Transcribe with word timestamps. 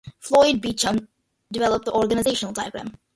Floyd 0.17 0.59
Beachum 0.63 1.07
developed 1.51 1.85
the 1.85 1.91
Organizational 1.93 2.53
Diagram. 2.55 2.97